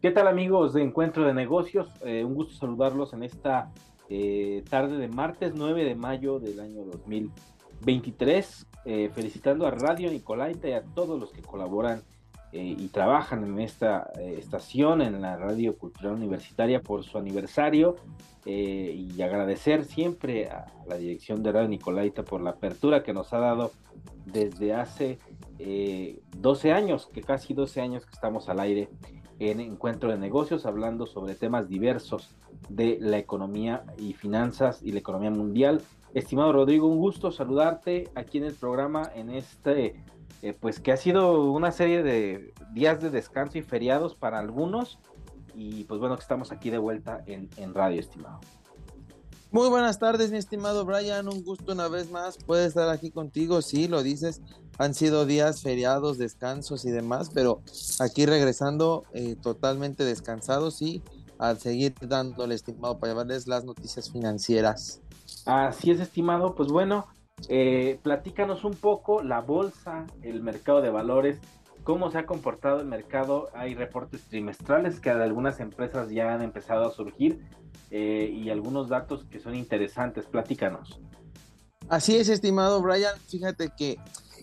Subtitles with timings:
[0.00, 1.88] ¿Qué tal amigos de Encuentro de Negocios?
[2.04, 3.72] Eh, un gusto saludarlos en esta
[4.08, 10.68] eh, tarde de martes 9 de mayo del año 2023, eh, felicitando a Radio Nicolaita
[10.68, 12.02] y a todos los que colaboran
[12.52, 17.96] y trabajan en esta estación, en la Radio Cultural Universitaria por su aniversario
[18.46, 23.38] y agradecer siempre a la dirección de Radio Nicolaita por la apertura que nos ha
[23.38, 23.72] dado
[24.24, 25.18] desde hace
[25.58, 28.88] 12 años, que casi 12 años que estamos al aire
[29.38, 32.34] en Encuentro de Negocios, hablando sobre temas diversos
[32.68, 35.82] de la economía y finanzas y la economía mundial.
[36.14, 40.02] Estimado Rodrigo, un gusto saludarte aquí en el programa en este,
[40.42, 44.98] eh, pues que ha sido una serie de días de descanso y feriados para algunos.
[45.54, 48.40] Y pues bueno, que estamos aquí de vuelta en, en radio, estimado.
[49.50, 51.26] Muy buenas tardes, mi estimado Brian.
[51.26, 52.36] Un gusto una vez más.
[52.36, 53.62] Puede estar aquí contigo.
[53.62, 54.42] Sí, lo dices.
[54.76, 57.62] Han sido días feriados, descansos y demás, pero
[57.98, 61.02] aquí regresando eh, totalmente descansados y
[61.38, 65.00] al seguir dándole, estimado, para llevarles las noticias financieras.
[65.46, 66.54] Así es, estimado.
[66.54, 67.06] Pues bueno,
[67.48, 71.38] eh, platícanos un poco la bolsa, el mercado de valores,
[71.84, 73.48] cómo se ha comportado el mercado.
[73.54, 77.40] Hay reportes trimestrales que algunas empresas ya han empezado a surgir
[77.90, 80.26] eh, y algunos datos que son interesantes.
[80.26, 81.00] Platícanos.
[81.88, 83.16] Así es, estimado Brian.
[83.28, 83.96] Fíjate que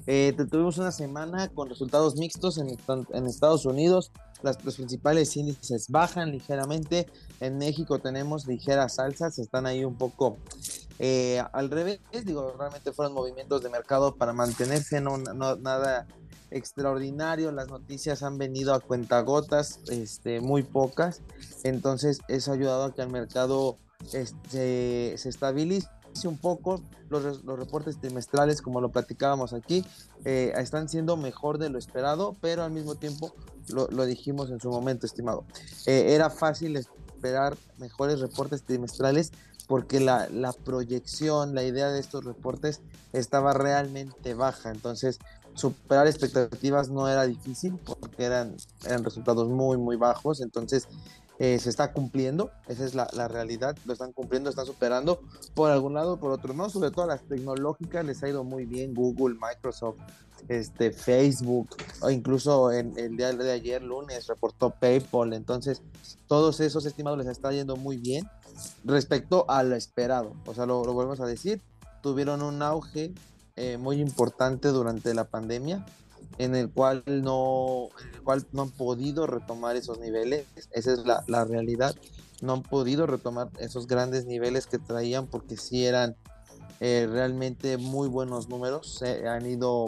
[0.07, 2.67] eh, tuvimos una semana con resultados mixtos en,
[3.13, 4.11] en Estados Unidos.
[4.41, 7.07] Las, los principales índices bajan ligeramente.
[7.39, 10.38] En México tenemos ligeras alzas, están ahí un poco
[10.99, 11.99] eh, al revés.
[12.23, 16.07] Digo, realmente fueron movimientos de mercado para mantenerse, no, no nada
[16.51, 17.51] extraordinario.
[17.51, 21.21] Las noticias han venido a cuentagotas, este, muy pocas.
[21.63, 23.77] Entonces, eso ha ayudado a que el mercado
[24.13, 25.88] este, se estabilice
[26.23, 26.81] un poco.
[27.09, 29.85] Los, los, reportes trimestrales, como lo platicábamos aquí,
[30.23, 33.35] eh, están siendo mejor de lo esperado, pero al mismo tiempo
[33.69, 35.45] lo, lo dijimos en su momento, estimado.
[35.85, 39.31] Eh, era fácil esperar mejores reportes trimestrales
[39.68, 42.81] porque la, la, proyección, la idea de estos reportes
[43.14, 44.72] estaba realmente baja.
[44.72, 45.20] Entonces,
[45.53, 48.56] superar expectativas no era difícil porque eran,
[48.86, 50.42] eran resultados muy, muy bajos.
[50.42, 50.88] Entonces,
[51.38, 55.20] eh, se está cumpliendo, esa es la, la, realidad, lo están cumpliendo, están superando.
[55.53, 58.66] Por algún lado, por otro no, sobre todo a las tecnológicas les ha ido muy
[58.66, 59.97] bien, Google, Microsoft,
[60.47, 61.69] este, Facebook,
[62.01, 65.81] o incluso en el día de ayer, lunes, reportó PayPal, entonces
[66.28, 68.28] todos esos estimados les está yendo muy bien
[68.84, 71.62] respecto a lo esperado, o sea, lo, lo volvemos a decir,
[72.01, 73.13] tuvieron un auge
[73.57, 75.85] eh, muy importante durante la pandemia,
[76.38, 80.46] en el cual no, el cual no han podido retomar esos niveles.
[80.72, 81.96] Esa es la, la, realidad.
[82.41, 86.17] No han podido retomar esos grandes niveles que traían porque sí eran
[86.81, 88.96] eh, realmente muy buenos números.
[89.00, 89.88] Se han ido,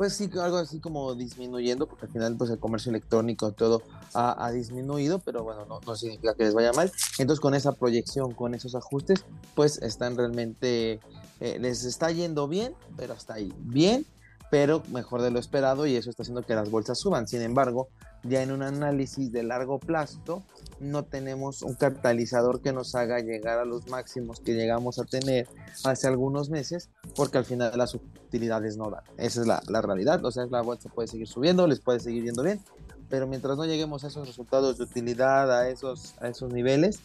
[0.00, 3.82] pues sí, algo así como disminuyendo, porque al final pues el comercio electrónico todo
[4.14, 6.90] ha, disminuido, pero bueno, no, no significa que les vaya mal.
[7.18, 11.00] Entonces con esa proyección, con esos ajustes, pues están realmente,
[11.40, 13.52] eh, les está yendo bien, pero hasta ahí.
[13.58, 14.06] Bien,
[14.50, 17.28] pero mejor de lo esperado y eso está haciendo que las bolsas suban.
[17.28, 17.88] Sin embargo,
[18.22, 20.42] ya en un análisis de largo plazo,
[20.80, 25.46] no tenemos un catalizador que nos haga llegar a los máximos que llegamos a tener
[25.84, 29.04] hace algunos meses, porque al final las utilidades no dan.
[29.18, 30.24] Esa es la, la realidad.
[30.24, 32.60] O sea, la bolsa puede seguir subiendo, les puede seguir yendo bien,
[33.08, 37.00] pero mientras no lleguemos a esos resultados de utilidad, a esos, a esos niveles,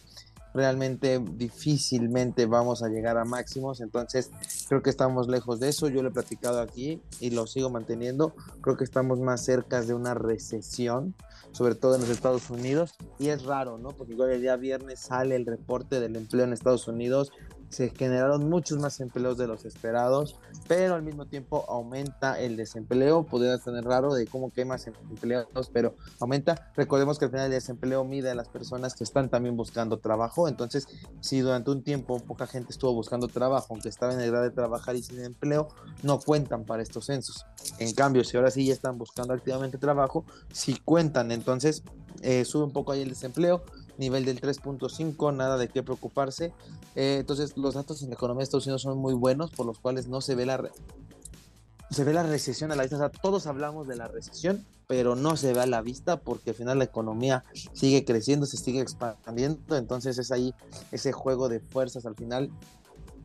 [0.56, 4.30] realmente difícilmente vamos a llegar a máximos, entonces
[4.68, 8.34] creo que estamos lejos de eso, yo lo he platicado aquí y lo sigo manteniendo,
[8.62, 11.14] creo que estamos más cerca de una recesión,
[11.52, 13.90] sobre todo en los Estados Unidos, y es raro, ¿no?
[13.90, 17.32] Porque igual el día viernes sale el reporte del empleo en Estados Unidos,
[17.68, 20.36] se generaron muchos más empleos de los esperados,
[20.68, 23.24] pero al mismo tiempo aumenta el desempleo.
[23.24, 26.72] Podría tener raro de cómo que hay más empleados, pero aumenta.
[26.76, 30.48] Recordemos que al final el desempleo mide a las personas que están también buscando trabajo.
[30.48, 30.86] Entonces,
[31.20, 34.96] si durante un tiempo poca gente estuvo buscando trabajo, aunque estaba en edad de trabajar
[34.96, 35.68] y sin empleo,
[36.02, 37.46] no cuentan para estos censos.
[37.78, 41.32] En cambio, si ahora sí ya están buscando activamente trabajo, sí cuentan.
[41.32, 41.82] Entonces,
[42.22, 43.62] eh, sube un poco ahí el desempleo
[43.98, 46.52] nivel del 3.5, nada de qué preocuparse.
[46.94, 49.78] Eh, entonces, los datos en la economía de Estados Unidos son muy buenos, por los
[49.78, 50.70] cuales no se ve la,
[51.90, 52.96] se ve la recesión a la vista.
[52.96, 56.50] O sea, todos hablamos de la recesión, pero no se ve a la vista porque
[56.50, 59.76] al final la economía sigue creciendo, se sigue expandiendo.
[59.76, 60.54] Entonces, es ahí
[60.92, 62.50] ese juego de fuerzas al final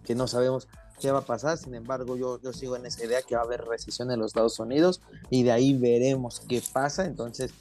[0.04, 0.68] que no sabemos
[1.00, 1.58] qué va a pasar.
[1.58, 4.28] Sin embargo, yo, yo sigo en esa idea que va a haber recesión en los
[4.28, 7.06] Estados Unidos y de ahí veremos qué pasa.
[7.06, 7.52] Entonces,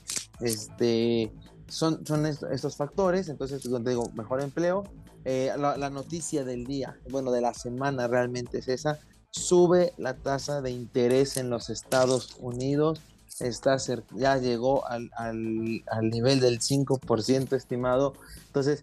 [0.41, 1.33] este
[1.71, 4.85] son, son estos factores, entonces donde digo, mejor empleo.
[5.25, 8.99] Eh, la, la, noticia del día, bueno, de la semana realmente es esa,
[9.31, 13.01] sube la tasa de interés en los Estados Unidos,
[13.39, 13.77] está
[14.15, 18.15] ya llegó al, al, nivel del 5% estimado,
[18.47, 18.83] entonces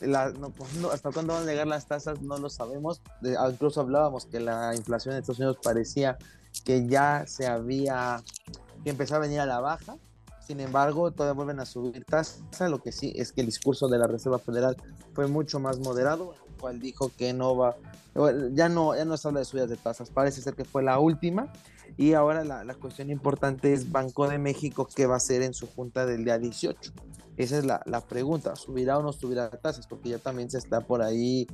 [0.00, 3.00] la, pues, hasta cuándo van a llegar las tasas no lo sabemos,
[3.38, 6.18] ah, incluso hablábamos que la inflación en Estados Unidos parecía
[6.64, 8.22] que ya se había,
[8.84, 9.96] que empezaba a venir a la baja,
[10.46, 12.68] sin embargo, todavía vuelven a subir tasa.
[12.68, 14.76] Lo que sí es que el discurso de la Reserva Federal
[15.14, 17.76] fue mucho más moderado, el cual dijo que no va,
[18.52, 20.10] ya no, ya no se habla de subidas de tasas.
[20.10, 21.52] Parece ser que fue la última.
[21.96, 25.54] Y ahora la, la cuestión importante es Banco de México, ¿qué va a hacer en
[25.54, 26.92] su junta del día 18?
[27.38, 29.86] Esa es la, la, pregunta, ¿subirá o no subirá tasas?
[29.86, 31.46] Porque ya también se está por ahí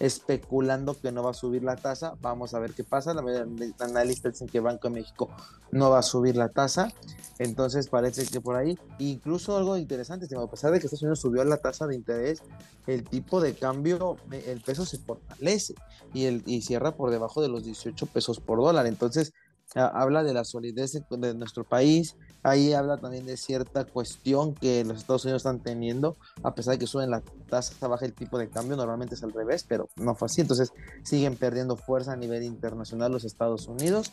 [0.00, 2.14] especulando que no va a subir la tasa.
[2.22, 3.12] Vamos a ver qué pasa.
[3.12, 5.28] La mayoría analistas dicen que Banco de México
[5.72, 6.90] no va a subir la tasa.
[7.38, 11.44] Entonces parece que por ahí, incluso algo interesante, a pesar de que Estados Unidos subió
[11.44, 12.42] la tasa de interés,
[12.86, 15.74] el tipo de cambio, el peso se fortalece
[16.14, 18.86] y, el, y cierra por debajo de los 18 pesos por dólar.
[18.86, 19.34] Entonces,
[19.76, 24.98] habla de la solidez de nuestro país, ahí habla también de cierta cuestión que los
[24.98, 28.48] Estados Unidos están teniendo, a pesar de que suben la tasa, baja el tipo de
[28.48, 32.42] cambio, normalmente es al revés, pero no fue así, entonces siguen perdiendo fuerza a nivel
[32.42, 34.12] internacional los Estados Unidos.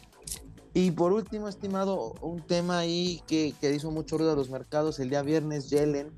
[0.73, 4.99] Y por último, estimado, un tema ahí que, que hizo mucho ruido a los mercados,
[4.99, 6.11] el día viernes Yellen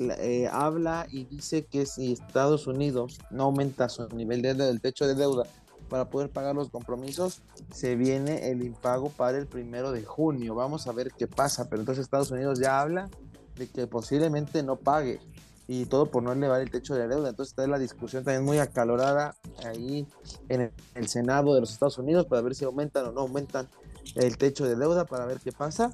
[0.00, 5.06] eh, habla y dice que si Estados Unidos no aumenta su nivel de, del techo
[5.06, 5.44] de deuda
[5.90, 7.42] para poder pagar los compromisos,
[7.74, 10.54] se viene el impago para el primero de junio.
[10.54, 13.10] Vamos a ver qué pasa, pero entonces Estados Unidos ya habla
[13.56, 15.20] de que posiblemente no pague
[15.66, 17.28] y todo por no elevar el techo de deuda.
[17.28, 19.34] Entonces está la discusión también muy acalorada
[19.66, 20.06] ahí
[20.48, 23.68] en el Senado de los Estados Unidos para ver si aumentan o no aumentan
[24.14, 25.92] el techo de deuda para ver qué pasa.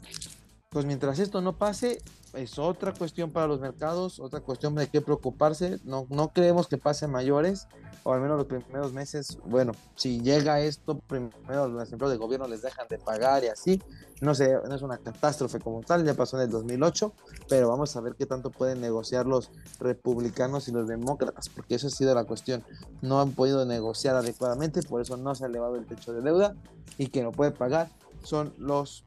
[0.69, 2.03] Pues mientras esto no pase,
[2.35, 5.81] es otra cuestión para los mercados, otra cuestión de qué preocuparse.
[5.85, 7.67] No, no creemos que pase mayores,
[8.07, 9.37] o al menos los primeros meses.
[9.47, 13.83] Bueno, si llega esto, primero los empleos de gobierno les dejan de pagar y así.
[14.21, 17.13] No sé, no es una catástrofe como tal, ya pasó en el 2008,
[17.49, 19.51] pero vamos a ver qué tanto pueden negociar los
[19.81, 22.63] republicanos y los demócratas, porque eso ha sido la cuestión.
[23.03, 26.55] No han podido negociar adecuadamente, por eso no se ha elevado el techo de deuda
[26.99, 27.91] y que no puede pagar
[28.23, 29.05] son los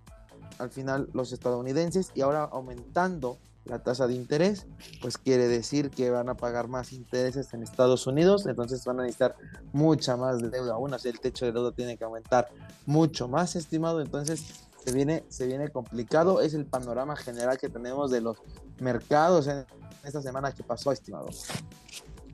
[0.57, 3.37] al final los estadounidenses y ahora aumentando
[3.69, 4.67] la tasa de interés,
[5.01, 9.03] pues quiere decir que van a pagar más intereses en Estados Unidos, entonces van a
[9.03, 9.35] necesitar
[9.71, 10.73] mucha más deuda.
[10.73, 12.49] Aún, así el techo de deuda tiene que aumentar
[12.85, 18.11] mucho más, estimado, entonces se viene, se viene complicado, es el panorama general que tenemos
[18.11, 18.37] de los
[18.79, 19.65] mercados en
[20.03, 21.27] esta semana que pasó, estimado.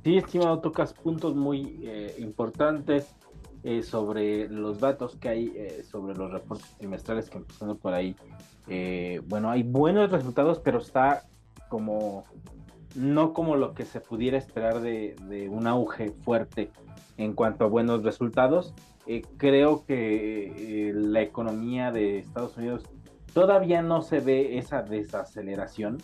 [0.04, 3.08] Sí, estimado, tocas puntos muy eh, importantes
[3.67, 8.15] eh, sobre los datos que hay eh, sobre los reportes trimestrales que empezando por ahí.
[8.67, 11.23] Eh, bueno, hay buenos resultados, pero está
[11.67, 12.25] como
[12.94, 16.69] no como lo que se pudiera esperar de, un auge fuerte
[17.17, 18.75] en cuanto a buenos resultados.
[19.38, 22.83] creo que la economía de Estados Unidos
[23.33, 25.97] todavía no se ve esa desaceleración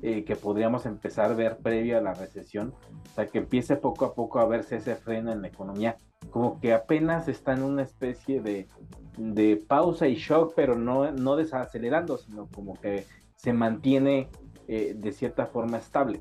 [0.00, 2.72] que podríamos empezar a ver previo a la recesión,
[3.10, 5.96] o sea, que empiece poco a poco a verse ese freno en la economía
[6.30, 8.68] como que apenas está en una especie de,
[9.68, 13.06] pausa y shock, pero no, no desacelerando, sino como que
[13.36, 14.28] se mantiene
[14.68, 16.20] eh, de cierta forma estable.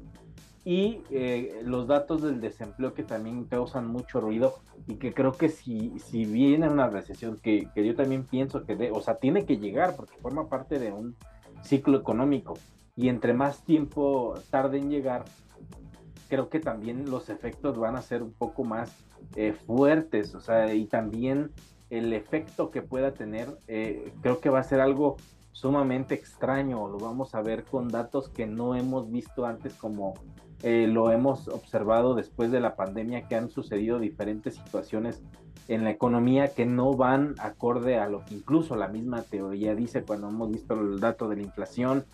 [0.65, 4.55] Y eh, los datos del desempleo que también causan mucho ruido
[4.87, 8.91] y que creo que si, si viene una recesión, que, yo también pienso que, de,
[8.91, 11.15] o sea, tiene que llegar porque forma parte de un
[11.63, 12.57] ciclo económico
[12.95, 15.25] y entre más tiempo tarde en llegar,
[16.29, 18.95] creo que también los efectos van a ser un poco más
[19.35, 21.51] eh, fuertes, o sea, y también
[21.89, 25.17] el efecto que pueda tener, eh, creo que va a ser algo
[25.51, 30.13] sumamente extraño, lo vamos a ver con datos que no hemos visto antes como
[30.61, 35.23] eh, lo hemos observado después de la pandemia, que han sucedido diferentes situaciones
[35.67, 40.03] en la economía que no van acorde a lo que incluso la misma teoría dice
[40.03, 42.05] cuando hemos visto el dato de la inflación,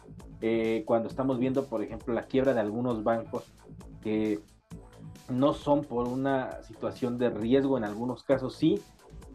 [0.85, 3.54] cuando estamos viendo, por ejemplo, la quiebra de algunos bancos
[4.05, 4.39] que
[5.29, 8.79] no son por una situación de riesgo, en algunos casos sí,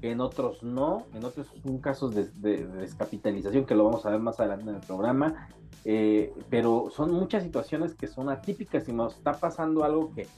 [0.00, 2.28] en otros no, en otros son casos de,
[2.66, 5.48] descapitalización que lo vamos a ver más adelante en el programa,
[5.84, 10.28] eh, pero son muchas situaciones que son atípicas y nos está pasando algo que,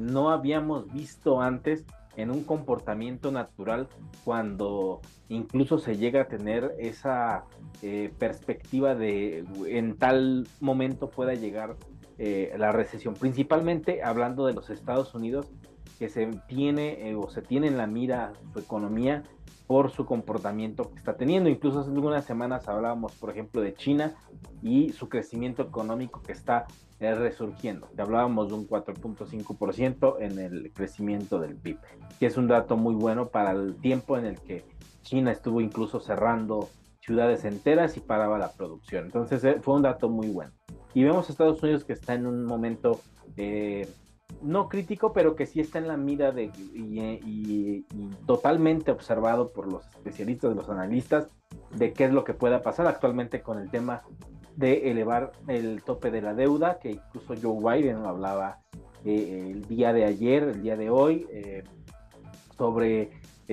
[0.00, 1.84] no habíamos visto antes
[2.16, 3.86] en un comportamiento natural
[4.24, 7.44] cuando incluso se llega a tener esa
[7.82, 11.76] eh, perspectiva de en tal momento pueda llegar
[12.18, 15.46] eh, la recesión, principalmente hablando de los Estados Unidos,
[15.98, 19.22] que se tiene eh, o se tiene en la mira su economía
[19.66, 21.48] por su comportamiento que está teniendo.
[21.48, 24.14] Incluso hace algunas semanas hablábamos, por ejemplo, de China
[24.62, 26.66] y su crecimiento económico que está
[27.00, 27.88] eh, resurgiendo.
[27.98, 31.78] hablábamos de un 4.5% en el crecimiento del PIB,
[32.18, 34.64] que es un dato muy bueno para el tiempo en el que
[35.02, 36.68] China estuvo incluso cerrando
[37.00, 39.06] ciudades enteras y paraba la producción.
[39.06, 40.52] Entonces eh, fue un dato muy bueno.
[40.94, 43.00] Y vemos a Estados Unidos que está en un momento
[43.36, 43.88] eh,
[44.42, 47.84] no crítico, pero que sí está en la mira de, y,
[48.26, 51.28] totalmente observado por los especialistas, los analistas,
[51.72, 54.02] de qué es lo que pueda pasar actualmente con el tema
[54.56, 58.60] de elevar el tope de la deuda, que incluso Joe Biden hablaba
[59.04, 61.64] eh, el día de ayer, el día de hoy, eh,
[62.56, 63.10] sobre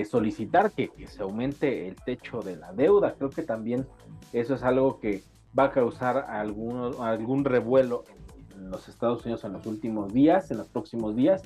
[0.10, 3.16] solicitar que, se aumente el techo de la deuda.
[3.18, 3.88] Creo que también
[4.32, 5.24] eso es algo que
[5.58, 8.22] va a causar algún, revuelo en
[8.62, 11.42] en los Estados Unidos en los últimos días, en los próximos días,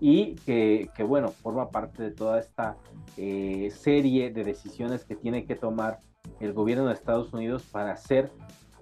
[0.00, 2.76] y que, bueno, forma parte de toda esta
[3.16, 6.00] eh, serie de decisiones que tiene que tomar
[6.40, 8.32] el gobierno de Estados Unidos para hacer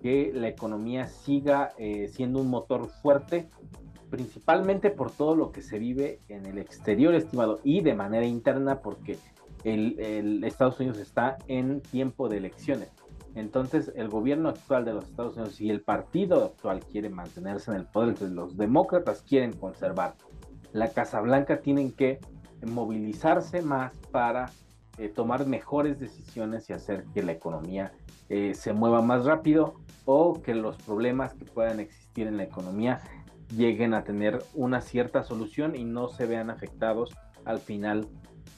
[0.00, 3.49] que la economía siga eh, siendo un motor fuerte,
[4.11, 8.81] principalmente por todo lo que se vive en el exterior, estimado, y de manera interna,
[8.81, 9.19] porque
[9.64, 12.91] el Estados Unidos está en tiempo de elecciones.
[13.35, 17.79] Entonces, el gobierno actual de los Estados Unidos y el partido actual quiere mantenerse en
[17.79, 20.15] el poder, entonces los demócratas quieren conservar.
[20.73, 22.21] La Casa Blanca tienen que
[22.67, 24.51] movilizarse más para
[24.99, 27.93] eh, tomar mejores decisiones y hacer que la economía
[28.29, 29.75] eh, se mueva más rápido
[30.05, 33.01] o que los problemas que puedan existir en la economía
[33.57, 38.07] lleguen a tener una cierta solución y no se vean afectados al final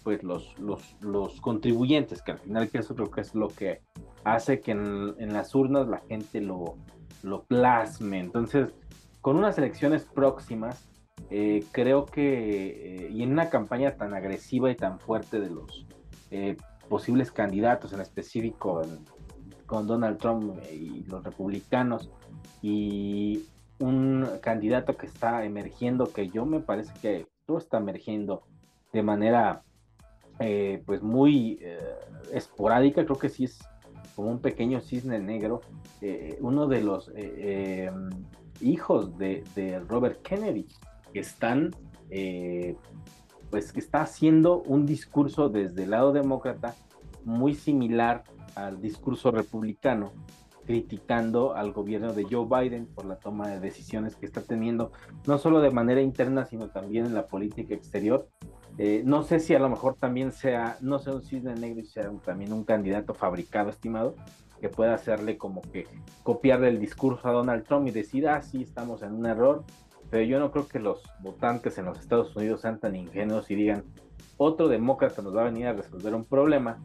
[0.02, 3.81] pues los, los, los contribuyentes, que al final que eso creo que es lo que
[4.25, 6.76] hace que en, las urnas la gente lo,
[7.23, 8.21] lo, plasme.
[8.21, 8.75] Entonces,
[9.21, 10.88] con unas elecciones próximas,
[11.31, 15.87] eh, creo que, eh, y en una campaña tan agresiva y tan fuerte de los
[16.31, 16.57] eh,
[16.88, 18.83] posibles candidatos, en específico
[19.66, 22.11] con Donald Trump y los republicanos,
[22.61, 23.47] y
[23.78, 28.43] un candidato que está emergiendo, que yo me parece que todo está emergiendo
[28.93, 29.62] de manera
[30.85, 31.61] pues muy
[32.33, 33.59] esporádica, creo que sí es
[34.14, 35.61] como un pequeño cisne negro,
[36.00, 38.11] eh, uno de los eh, em,
[38.61, 39.44] hijos de,
[39.88, 40.66] Robert Kennedy,
[41.12, 41.71] que están,
[42.11, 42.76] eh,
[43.50, 46.75] pues que está haciendo un discurso desde el lado demócrata
[47.25, 50.12] muy similar al discurso republicano,
[50.64, 54.92] criticando al gobierno de Joe Biden por la toma de decisiones que está teniendo,
[55.26, 58.28] no solo de manera interna, sino también en la política exterior,
[58.78, 61.87] eh, no sé si a lo mejor también sea, no sea un cisne negro y
[61.87, 64.16] sea también un candidato fabricado, estimado,
[64.61, 65.87] que pueda hacerle como que
[66.23, 69.64] copiarle el discurso a Donald Trump y decir, ah, sí, estamos en un error,
[70.11, 73.54] pero yo no creo que los votantes en los Estados Unidos sean tan ingenuos y
[73.54, 73.85] digan,
[74.37, 76.78] otro demócrata nos va a venir a resolver un problema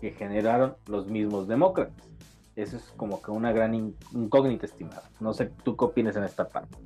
[0.00, 2.08] que generaron los mismos demócratas.
[2.56, 3.74] Eso es como que una gran
[4.12, 5.02] incógnita, estimado.
[5.18, 6.76] No sé, ¿tú qué opinas en esta parte?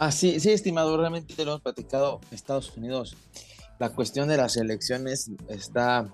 [0.00, 3.16] Ah, sí, sí, estimado, realmente lo hemos platicado Estados Unidos.
[3.80, 6.08] La cuestión de las elecciones está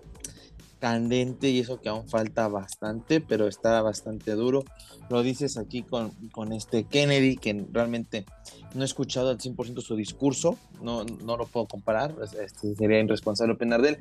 [0.78, 4.64] candente y eso que aún falta bastante, pero está bastante duro.
[5.10, 8.24] Lo dices aquí con, con este Kennedy, que realmente
[8.74, 13.52] no he escuchado al 100% su discurso, no, no lo puedo comparar, este, sería irresponsable
[13.52, 13.98] opinar de él,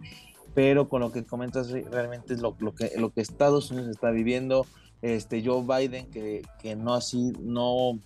[0.53, 4.11] pero con lo que comentas realmente es lo, lo, que, lo que Estados Unidos está
[4.11, 4.65] viviendo.
[5.03, 7.99] Este Joe Biden, que, que no así, no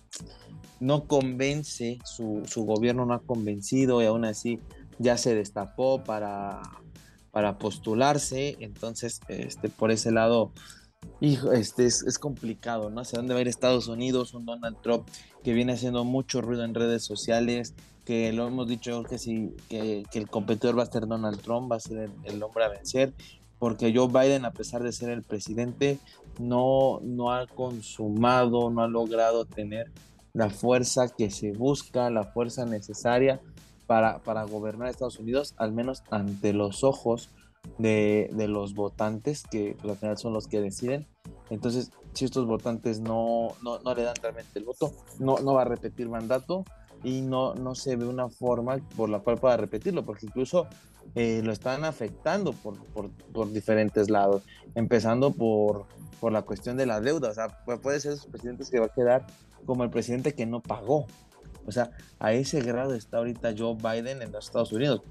[0.80, 4.60] no convence, su, gobierno no ha convencido y aún así
[4.98, 6.60] ya se destapó para,
[7.30, 10.52] para postularse, entonces este, por ese lado,
[11.20, 13.00] hijo, este es, complicado, ¿no?
[13.00, 15.08] Hacia dónde va a ir Estados Unidos, un Donald Trump
[15.42, 17.74] que viene haciendo mucho ruido en redes sociales,
[18.04, 21.76] que lo hemos dicho que sí, que, el competidor va a ser Donald Trump, va
[21.76, 23.14] a ser el, hombre a vencer,
[23.58, 25.98] porque Joe Biden, a pesar de ser el presidente,
[26.38, 29.90] no, no ha consumado, no ha logrado tener
[30.32, 33.40] la fuerza que se busca, la fuerza necesaria
[33.86, 37.30] para, para gobernar Estados Unidos, al menos ante los ojos
[37.78, 41.06] de, los votantes, que al final son los que deciden.
[41.50, 45.64] Entonces, si estos votantes no, no, le dan realmente el voto, no, no va a
[45.64, 46.64] repetir mandato
[47.02, 50.66] y no, no se ve una forma por la cual pueda repetirlo, porque incluso
[51.20, 54.44] eh, lo están afectando por, por, por, diferentes lados,
[54.76, 55.86] empezando por,
[56.20, 57.30] por la cuestión de la deuda.
[57.30, 59.26] O sea, puede ser esos presidentes que va a quedar
[59.66, 61.06] como el presidente que no pagó.
[61.66, 65.02] O sea, a ese grado está ahorita Joe Biden en los Estados Unidos.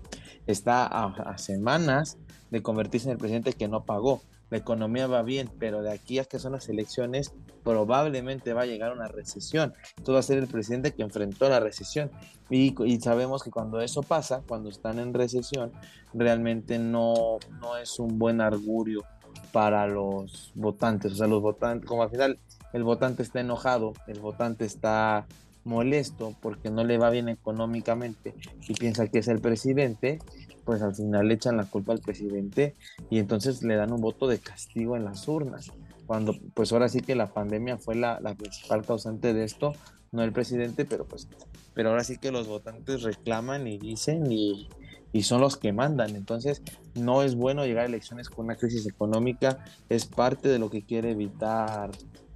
[0.45, 2.17] Está a, semanas
[2.51, 4.21] de convertirse en el presidente que no pagó.
[4.49, 8.65] La economía va bien, pero de aquí a que son las elecciones probablemente va a
[8.65, 9.73] llegar una recesión.
[10.03, 12.11] Todo va a ser el presidente que enfrentó la recesión.
[12.49, 15.71] Y, sabemos que cuando eso pasa, cuando están en recesión,
[16.13, 19.03] realmente no, no es un buen augurio
[19.51, 21.11] para los votantes.
[21.13, 22.39] O sea, los votantes, como al final
[22.73, 25.25] el votante está enojado, el votante está
[25.63, 28.33] molesto porque no le va bien económicamente
[28.67, 30.19] y piensa que es el presidente,
[30.67, 32.75] pues al final le echan la culpa al presidente
[33.09, 35.71] y entonces le dan un voto de castigo en las urnas.
[36.05, 39.71] Cuando pues ahora sí que la pandemia fue la, principal causante de esto,
[40.11, 41.29] no el presidente, pero pues,
[41.73, 44.67] pero ahora sí que los votantes reclaman y dicen y,
[45.13, 46.17] y son los que mandan.
[46.17, 46.61] Entonces,
[46.95, 50.83] no es bueno llegar a elecciones con una crisis económica, es parte de lo que
[50.83, 51.91] quiere evitar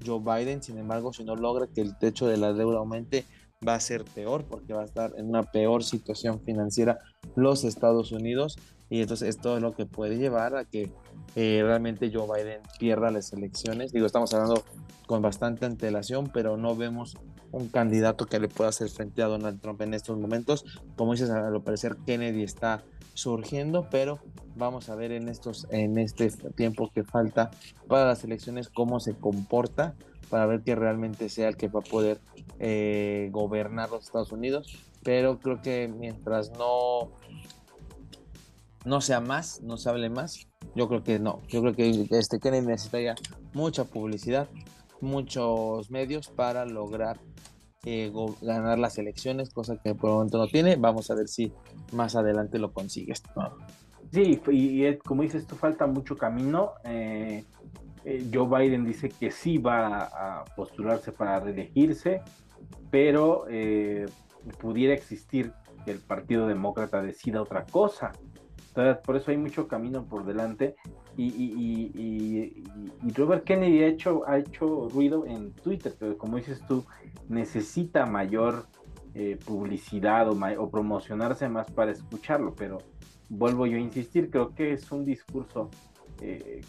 [0.06, 0.64] Joe Biden.
[0.64, 3.26] Sin embargo, si no logra que el techo de la deuda aumente,
[3.68, 7.00] va a ser peor porque va a estar en una peor situación financiera
[7.36, 8.58] los Estados Unidos
[8.90, 10.92] y entonces esto es lo que puede llevar a que
[11.36, 13.94] eh, realmente Joe Biden pierda las elecciones.
[13.94, 14.64] Digo, estamos hablando
[15.06, 17.18] con bastante antelación, pero no vemos
[17.52, 20.66] un candidato que le pueda hacer frente a Donald Trump en estos momentos.
[20.98, 24.20] Como dices, a lo parecer Kennedy está surgiendo, pero
[24.56, 27.52] vamos a ver en estos en este tiempo que falta
[27.88, 29.96] para las elecciones cómo se comporta
[30.32, 32.20] para ver que realmente sea el que va a poder
[32.58, 34.80] eh, gobernar los Estados Unidos.
[35.04, 37.12] Pero creo que mientras no
[38.86, 41.42] no sea más, no se hable más, yo creo que no.
[41.50, 43.16] Yo creo que este Kennedy necesitaría
[43.54, 44.48] mucha publicidad,
[45.02, 47.20] muchos medios para lograr
[47.86, 48.12] eh,
[48.42, 50.78] ganar las elecciones, cosa que por el momento no tiene.
[50.78, 51.52] Vamos a ver si
[51.92, 53.14] más adelante lo consigue.
[54.12, 56.72] Sí, y, como dices, esto falta mucho camino.
[56.84, 57.46] Eh,
[58.06, 62.22] eh, Joe Biden dice que sí va a postularse para reelegirse,
[62.90, 63.46] pero
[64.60, 65.54] pudiera existir
[65.86, 68.12] que el Partido Demócrata decida otra cosa.
[69.06, 70.76] por eso hay mucho camino por delante.
[71.18, 72.64] Y,
[73.16, 76.86] Robert Kennedy ha hecho, ha hecho ruido en Twitter, pero como dices tú,
[77.28, 78.66] necesita mayor
[79.14, 82.78] eh, publicidad o, promocionarse más para escucharlo, pero
[83.28, 85.70] vuelvo yo a insistir, creo que es un discurso
[86.22, 86.62] eh,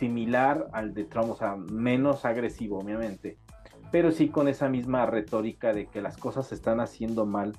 [0.00, 3.36] similar al de Trump, o sea, menos agresivo, obviamente,
[3.92, 7.52] pero sí con esa misma retórica de que las cosas se están haciendo mal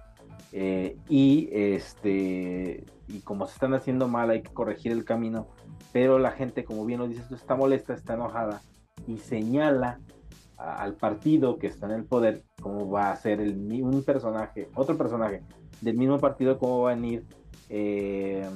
[0.51, 5.47] eh, y este y como se están haciendo mal hay que corregir el camino,
[5.93, 8.61] pero la gente, como bien lo dices, está molesta, está enojada
[9.07, 9.99] y señala
[10.57, 14.97] al partido que está en el poder, cómo va a ser el, un personaje, otro
[14.97, 15.43] personaje
[15.81, 17.25] del mismo partido, cómo van a ir,
[17.69, 18.47] eh,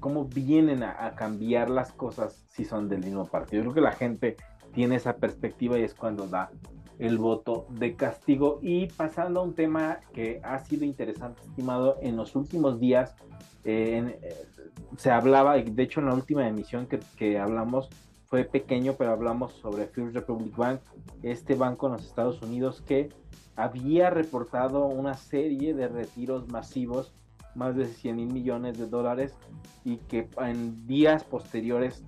[0.00, 3.62] cómo vienen a, cambiar las cosas si son del mismo partido.
[3.62, 4.36] Yo creo que la gente
[4.72, 6.50] tiene esa perspectiva y es cuando da
[6.98, 8.58] el voto de castigo.
[8.62, 13.14] Y pasando a un tema que ha sido interesante, estimado, en los últimos días,
[13.64, 14.46] eh, eh,
[14.96, 17.88] se hablaba, de hecho en la última emisión que, que hablamos,
[18.26, 20.80] fue pequeño, pero hablamos sobre First Republic Bank,
[21.22, 23.08] este banco en los Estados Unidos que
[23.56, 27.12] había reportado una serie de retiros masivos,
[27.58, 29.34] más de 100 mil millones de dólares,
[29.84, 32.04] y que en días posteriores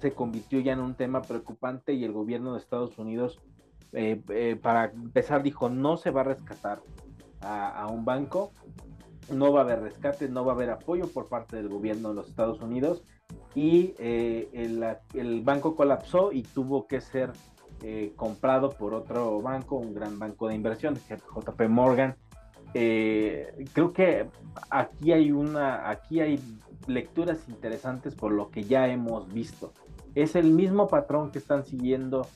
[0.00, 3.40] se convirtió ya en un tema preocupante y el gobierno de Estados Unidos,
[3.92, 6.82] eh, eh, para empezar, dijo, no se va a rescatar
[7.40, 8.52] a, a un banco,
[9.32, 12.14] no va a haber rescate, no va a haber apoyo por parte del gobierno de
[12.16, 13.02] los Estados Unidos
[13.54, 14.50] y eh,
[15.14, 17.32] el, banco colapsó y tuvo que ser
[17.82, 22.16] eh, comprado por otro banco, un gran banco de inversión, JP Morgan.
[22.78, 24.28] Eh, creo que
[24.70, 26.38] aquí hay una, aquí hay
[26.86, 29.72] lecturas interesantes por lo que ya hemos visto.
[30.14, 32.26] Es el mismo patrón que están siguiendo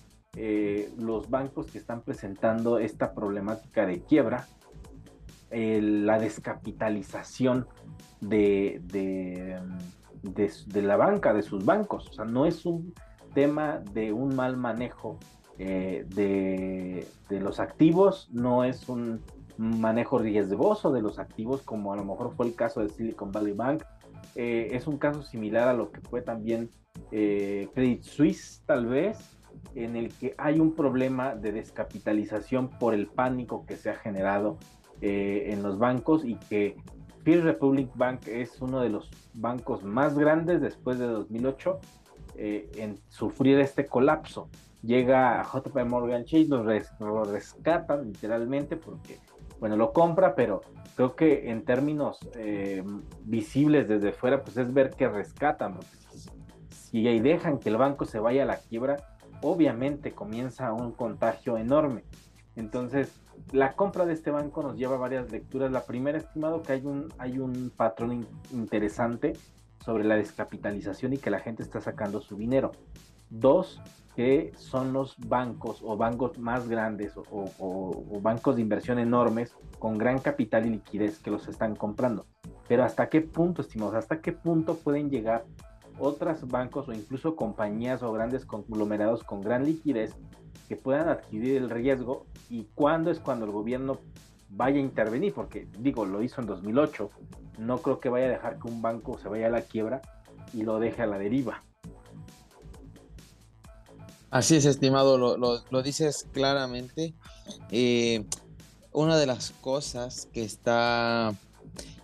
[0.97, 4.47] los bancos que están presentando esta problemática de quiebra,
[5.51, 7.67] la descapitalización
[8.21, 8.81] de
[10.23, 12.09] de, la banca, de sus bancos.
[12.09, 12.95] O sea, no es un
[13.35, 15.19] tema de un mal manejo
[15.59, 17.07] eh, de,
[17.41, 19.21] los activos, no es un
[19.61, 23.53] manejo riesgoso de los activos, como a lo mejor fue el caso de Silicon Valley
[23.53, 23.85] Bank.
[24.35, 26.71] Eh, es un caso similar a lo que fue también
[27.11, 29.19] eh, Credit Suisse, tal vez,
[29.75, 34.59] en el que hay un problema de descapitalización por el pánico que se ha generado
[35.03, 36.77] en los bancos y que
[37.25, 41.79] First Republic Bank es uno de los bancos más grandes después de 2008
[42.37, 44.49] eh, en sufrir este colapso.
[44.83, 49.19] Llega a JP Morgan Chase, lo, rescatan literalmente porque,
[49.61, 50.63] bueno, lo compra, pero
[50.97, 52.83] creo que en términos eh,
[53.25, 55.79] visibles desde fuera, pues es ver que rescatan.
[56.11, 58.97] Si, si dejan que el banco se vaya a la quiebra,
[59.43, 62.05] obviamente comienza un contagio enorme.
[62.57, 63.21] Entonces,
[63.53, 65.71] la compra de este banco nos lleva a varias lecturas.
[65.71, 69.35] La primera, estimado, que hay un, hay un patrón interesante
[69.85, 72.73] sobre la descapitalización y que la gente está sacando su dinero.
[73.31, 73.81] Dos,
[74.21, 80.19] que son los bancos o bancos más grandes o, bancos de inversión enormes con gran
[80.19, 82.27] capital y liquidez que los están comprando.
[82.69, 85.47] Pero hasta qué punto, estimados, hasta qué punto pueden llegar
[85.99, 90.15] otros bancos o incluso compañías o grandes conglomerados con gran liquidez
[90.69, 94.01] que puedan adquirir el riesgo y cuándo es cuando el gobierno
[94.51, 97.09] vaya a intervenir, porque digo, lo hizo en 2008,
[97.57, 100.03] no creo que vaya a dejar que un banco se vaya a la quiebra
[100.53, 101.63] y lo deje a la deriva.
[104.31, 107.15] Así es, estimado, lo, dices claramente.
[107.71, 108.25] Eh,
[108.93, 111.35] una de las cosas que está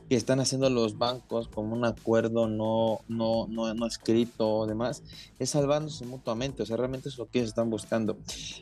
[0.09, 5.03] que están haciendo los bancos como un acuerdo no, no, no, no escrito o demás,
[5.39, 8.17] es salvándose mutuamente, o sea, realmente es lo que ellos están buscando.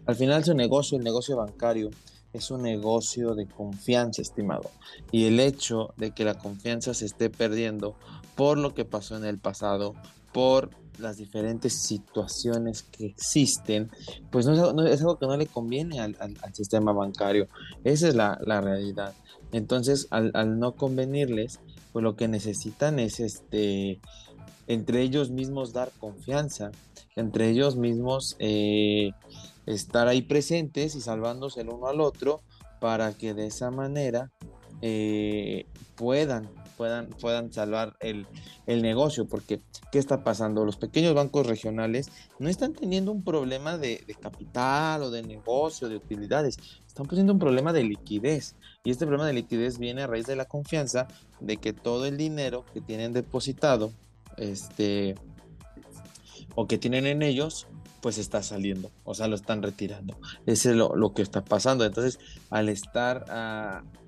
[0.07, 1.90] Al final su negocio, el negocio bancario,
[2.33, 4.70] es un negocio de confianza, estimado.
[5.12, 7.94] Y el hecho de que la confianza se esté perdiendo
[8.35, 9.94] por lo que pasó en el pasado,
[10.33, 13.90] por las diferentes situaciones que existen,
[14.30, 16.16] pues no es, algo que no le conviene al,
[16.52, 17.48] sistema bancario.
[17.85, 19.14] Esa es la, realidad.
[19.52, 21.61] Entonces, al, no convenirles,
[21.92, 24.00] pues lo que necesitan es este
[24.66, 26.70] entre ellos mismos dar confianza,
[27.16, 29.11] entre ellos mismos eh,
[29.66, 32.40] estar ahí presentes y salvándose el uno al otro
[32.80, 34.30] para que de esa manera
[34.80, 38.26] eh, puedan puedan, puedan salvar el,
[38.66, 39.60] negocio, porque
[39.92, 40.64] ¿qué está pasando?
[40.64, 45.96] Los pequeños bancos regionales no están teniendo un problema de, capital o de negocio, de
[45.96, 48.54] utilidades, están poniendo un problema de liquidez.
[48.84, 51.08] Y este problema de liquidez viene a raíz de la confianza
[51.40, 53.92] de que todo el dinero que tienen depositado,
[54.37, 55.14] este,
[56.54, 57.66] o que tienen en ellos,
[58.04, 60.18] pues está saliendo, o sea, lo están retirando.
[60.44, 61.87] Ese es lo, que está pasando.
[61.87, 62.18] Entonces,
[62.50, 63.24] al estar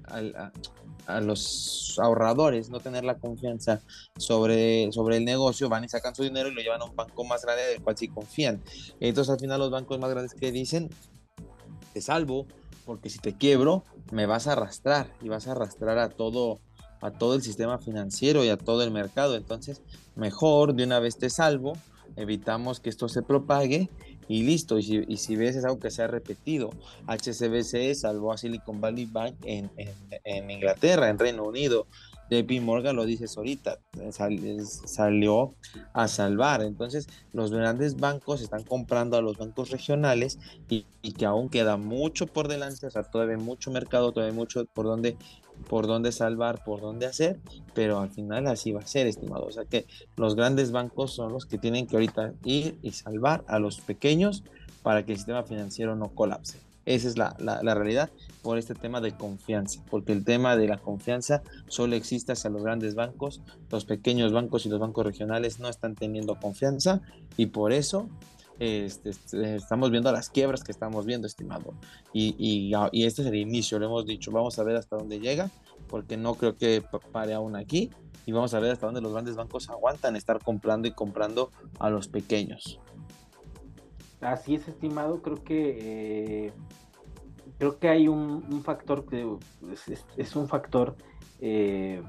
[0.08, 0.52] a,
[1.06, 3.80] a los ahorradores no tener la confianza
[4.16, 7.24] sobre, sobre el negocio, van y sacan su dinero y lo llevan a un banco
[7.24, 8.62] más grande del cual sí confían.
[9.00, 10.90] Entonces al final los bancos más grandes que dicen,
[11.92, 12.46] te salvo,
[12.84, 16.60] porque si te quiebro, me vas a arrastrar y vas a arrastrar a todo,
[17.00, 19.36] a todo el sistema financiero y a todo el mercado.
[19.36, 19.82] Entonces,
[20.14, 21.74] mejor de una vez te salvo,
[22.16, 23.90] evitamos que esto se propague
[24.28, 24.78] y listo.
[24.78, 26.70] Y si, ves es algo que se ha repetido.
[27.06, 29.70] HSBC salvó a Silicon Valley Bank en,
[30.24, 31.86] en, Inglaterra, en Reino Unido.
[32.28, 33.78] JP Morgan lo dices ahorita,
[34.10, 35.54] salió
[35.92, 36.62] a salvar.
[36.62, 41.76] Entonces, los grandes bancos están comprando a los bancos regionales y, y, que aún queda
[41.76, 45.16] mucho por delante, o sea, todavía mucho mercado, todavía mucho por donde
[45.68, 47.38] por dónde salvar, por dónde hacer,
[47.74, 49.46] pero al final así va a ser, estimado.
[49.46, 53.44] O sea que los grandes bancos son los que tienen que ahorita ir y salvar
[53.48, 54.44] a los pequeños
[54.82, 56.58] para que el sistema financiero no colapse.
[56.84, 58.10] Esa es la, la, realidad
[58.42, 62.62] por este tema de confianza, porque el tema de la confianza solo existe hacia los
[62.62, 63.40] grandes bancos,
[63.72, 67.00] los pequeños bancos y los bancos regionales no están teniendo confianza
[67.36, 68.08] y por eso
[68.58, 71.74] este, este, estamos viendo las quiebras que estamos viendo, estimado.
[72.12, 75.50] Y, este es el inicio, lo hemos dicho, vamos a ver hasta dónde llega,
[75.88, 77.90] porque no creo que pare aún aquí.
[78.24, 81.90] Y vamos a ver hasta dónde los grandes bancos aguantan estar comprando y comprando a
[81.90, 82.80] los pequeños.
[84.20, 85.22] Así es, estimado.
[85.22, 86.52] Creo que eh,
[87.58, 89.24] creo que hay un, factor que
[90.16, 90.96] es, un factor
[91.40, 92.02] eh,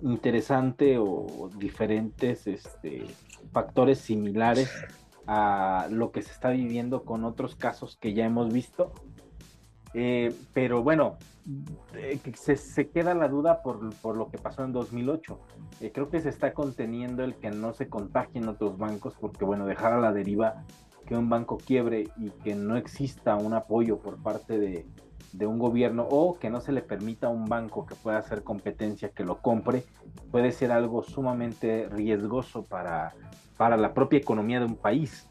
[0.00, 3.06] interesante o diferentes este,
[3.52, 4.68] factores similares
[5.26, 8.92] a lo que se está viviendo con otros casos que ya hemos visto.
[9.94, 11.18] Eh, pero bueno,
[11.94, 15.38] eh, se, queda la duda por, lo que pasó en 2008.
[15.80, 19.66] Eh, creo que se está conteniendo el que no se contagien otros bancos porque bueno,
[19.66, 20.64] dejar a la deriva
[21.06, 24.86] que un banco quiebre y que no exista un apoyo por parte
[25.32, 28.44] de un gobierno o que no se le permita a un banco que pueda hacer
[28.44, 29.84] competencia que lo compre,
[30.30, 33.14] puede ser algo sumamente riesgoso para
[33.62, 35.30] para la propia economía de un país.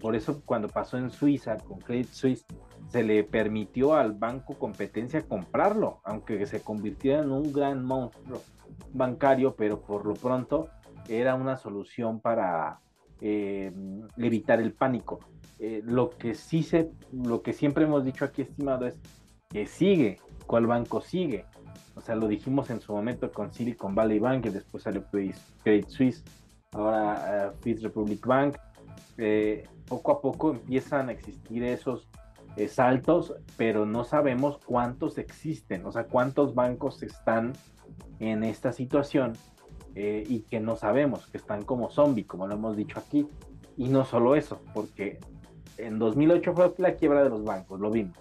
[0.00, 2.46] por eso cuando pasó en Suiza con Credit Suisse,
[2.86, 8.40] se le permitió al banco competencia comprarlo, aunque se convirtiera en un gran monstruo
[8.92, 10.68] bancario, pero por lo pronto
[11.08, 12.78] era una solución para
[13.20, 13.72] eh,
[14.16, 15.18] evitar el pánico.
[15.58, 18.96] Eh, lo que sí se, lo que siempre hemos dicho aquí, estimado, es
[19.48, 21.46] que sigue, cuál banco sigue.
[21.96, 25.04] O sea, lo dijimos en su momento con Silicon Valley Bank, y después salió
[25.64, 26.22] Credit Suisse
[26.72, 28.56] ahora uh, Republic Bank.
[29.18, 32.08] Eh, poco a poco empiezan a existir esos
[32.56, 37.52] eh, saltos, pero no sabemos cuántos existen, o sea, cuántos bancos están
[38.20, 39.34] en esta situación
[39.94, 43.26] eh, y que no sabemos, que están como zombies, como lo hemos dicho aquí.
[43.76, 45.18] Y no solo eso, porque
[45.78, 48.16] en 2008 fue la quiebra de los bancos, lo vimos.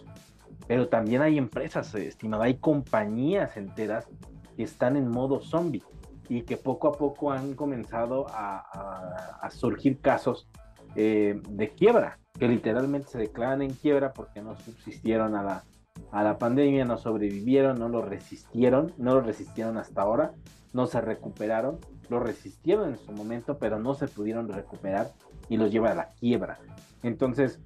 [0.67, 4.07] Pero también hay empresas, estimada, hay compañías enteras
[4.55, 5.83] que están en modo zombie
[6.31, 10.47] y que poco a poco han comenzado a, surgir casos
[10.95, 15.63] eh, de quiebra, que literalmente se declaran en quiebra porque no subsistieron a la,
[16.09, 20.31] a la pandemia, no sobrevivieron, no lo resistieron, no lo resistieron hasta ahora,
[20.71, 25.11] no se recuperaron, lo resistieron en su momento, pero no se pudieron recuperar
[25.49, 26.59] y los lleva a la quiebra.
[27.03, 27.59] Entonces,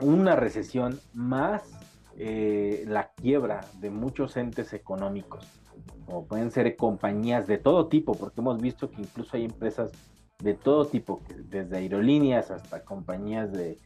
[0.00, 1.62] una recesión más
[2.16, 5.46] eh, la quiebra de muchos entes económicos,
[6.06, 9.90] como pueden ser compañías de todo tipo, porque hemos visto que incluso hay empresas
[10.42, 13.78] de todo tipo, desde aerolíneas hasta compañías de,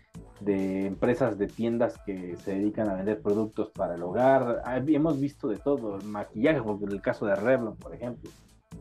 [0.87, 4.63] empresas de tiendas que se dedican a vender productos para el hogar.
[4.87, 8.31] Hemos visto de todo, maquillaje, como en el caso de Revlon, por ejemplo.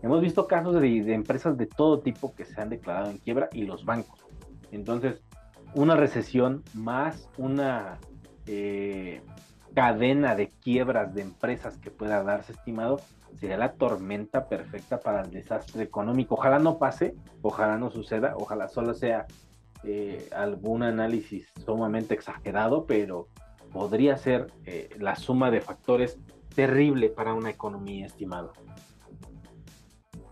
[0.01, 3.49] Hemos visto casos de, de, empresas de todo tipo que se han declarado en quiebra
[3.51, 4.25] y los bancos.
[4.71, 5.21] Entonces,
[5.73, 7.99] una recesión más una
[8.47, 9.21] eh,
[9.73, 12.99] cadena de quiebras de empresas que pueda darse, estimado,
[13.39, 16.35] sería la tormenta perfecta para el desastre económico.
[16.35, 19.27] Ojalá no pase, ojalá no suceda, ojalá solo sea
[19.83, 23.27] eh, algún análisis sumamente exagerado, pero
[23.71, 26.17] podría ser eh, la suma de factores
[26.55, 28.53] terrible para una economía, estimado.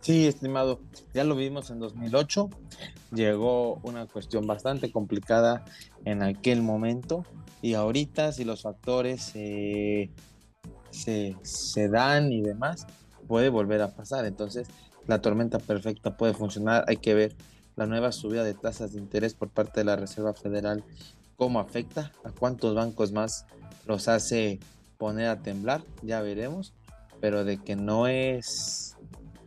[0.02, 0.80] Sí, estimado,
[1.14, 2.50] ya lo vimos en 2008,
[3.12, 5.66] llegó una cuestión bastante complicada
[6.06, 7.24] en aquel momento
[7.62, 10.12] y ahorita si los factores se,
[10.92, 12.88] se dan y demás,
[13.28, 14.26] puede volver a pasar.
[14.26, 14.68] Entonces,
[15.08, 16.86] la tormenta perfecta puede funcionar.
[16.88, 17.36] Hay que ver
[17.76, 20.84] la nueva subida de tasas de interés por parte de la Reserva Federal,
[21.36, 23.46] cómo afecta, a cuántos bancos más
[23.86, 24.60] los hace
[24.98, 26.74] poner a temblar, ya veremos,
[27.20, 28.96] pero de que no es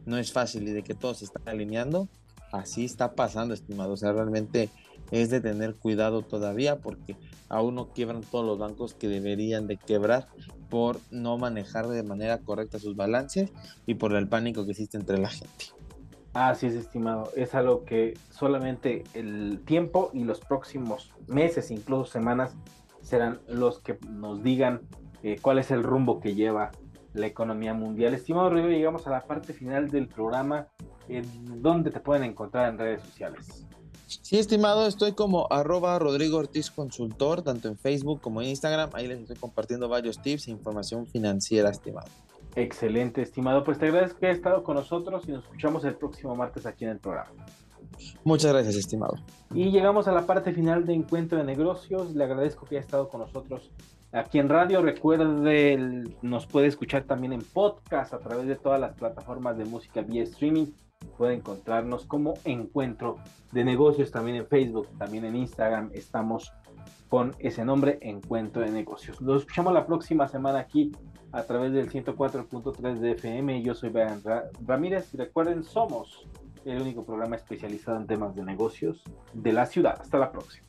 [0.05, 2.09] no es fácil y de que todo se está alineando,
[2.53, 3.93] así está pasando, estimado.
[3.93, 4.71] O sea, realmente
[5.11, 7.17] es de tener cuidado todavía porque
[7.49, 10.29] aún no quiebran todos los bancos que deberían de quebrar
[10.69, 13.53] por no manejar de manera correcta sus balances
[13.87, 15.67] y por el pánico que existe entre la gente.
[16.35, 17.31] Así es, estimado.
[17.35, 22.55] Es algo que solamente el tiempo y los próximos meses, incluso semanas,
[23.01, 24.83] serán los que nos digan
[25.23, 26.71] eh, cuál es el rumbo que lleva
[27.15, 28.15] la economía mundial.
[28.15, 30.69] Estimado Rodrigo, llegamos a la parte final del programa.
[31.09, 31.25] ¿En
[31.63, 33.67] ¿Dónde te pueden encontrar en redes sociales?
[34.09, 38.89] Sí, estimado, estoy como arroba Rodrigo Ortiz Consultor, tanto en Facebook como en Instagram.
[38.95, 42.09] Ahí les estoy compartiendo varios tips e información financiera, estimado.
[42.57, 43.65] Excelente, estimado.
[43.65, 46.85] Pues te agradezco que hayas estado con nosotros y nos escuchamos el próximo martes aquí
[46.85, 47.45] en el programa.
[48.25, 49.17] Muchas gracias, estimado.
[49.53, 52.15] Y llegamos a la parte final de Encuentro de Negocios.
[52.15, 53.71] Le agradezco que haya estado con nosotros
[54.13, 54.81] aquí en radio.
[54.81, 55.77] Recuerde,
[56.23, 60.23] nos puede escuchar también en podcast a través de todas las plataformas de música vía
[60.23, 60.67] streaming.
[61.17, 63.17] Puede encontrarnos como Encuentro
[63.53, 65.91] de Negocios también en Facebook, también en Instagram.
[65.93, 66.53] Estamos
[67.09, 69.21] con ese nombre, Encuentro de Negocios.
[69.21, 70.93] Nos escuchamos la próxima semana aquí
[71.33, 73.63] a través del 104.3 de FM.
[73.63, 74.23] Yo soy Brian
[74.67, 76.27] Ramírez y recuerden, somos
[76.65, 79.99] el único programa especializado en temas de negocios de la ciudad.
[80.01, 80.67] Hasta la próxima.